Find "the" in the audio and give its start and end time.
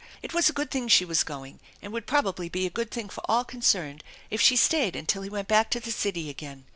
5.79-5.91